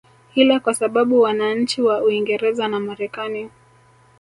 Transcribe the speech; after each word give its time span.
ila 0.35 0.59
kwa 0.59 0.73
sababu 0.73 1.21
wananchi 1.21 1.81
wa 1.81 2.01
Uingereza 2.03 2.67
na 2.67 2.79
Marekani 2.79 3.49